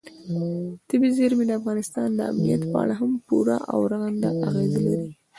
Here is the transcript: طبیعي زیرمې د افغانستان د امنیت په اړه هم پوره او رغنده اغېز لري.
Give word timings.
طبیعي 0.87 1.11
زیرمې 1.17 1.45
د 1.47 1.51
افغانستان 1.59 2.07
د 2.13 2.19
امنیت 2.31 2.61
په 2.71 2.77
اړه 2.83 2.93
هم 3.01 3.11
پوره 3.27 3.57
او 3.71 3.79
رغنده 3.91 4.29
اغېز 4.47 4.73
لري. 4.85 5.09